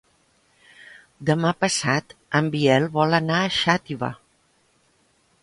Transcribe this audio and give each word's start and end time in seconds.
Demà 1.29 1.51
passat 1.65 2.15
en 2.41 2.49
Biel 2.57 2.89
vol 2.97 3.19
anar 3.19 3.39
a 3.43 3.53
Xàtiva. 3.61 4.11